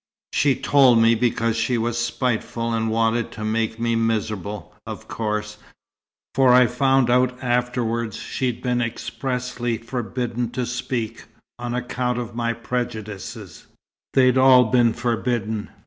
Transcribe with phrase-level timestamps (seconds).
[0.33, 5.59] She told me because she was spiteful and wanted to make me miserable, of course,
[6.33, 11.25] for I found out afterwards she'd been expressly forbidden to speak,
[11.59, 13.67] on account of my 'prejudices'
[14.15, 15.69] they'd all been forbidden.